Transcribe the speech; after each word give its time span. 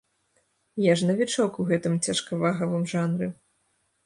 Я 0.91 0.95
ж 1.01 1.09
навічок 1.09 1.59
у 1.65 1.67
гэтым 1.73 1.99
цяжкавагавым 2.05 2.83
жанры. 2.97 3.31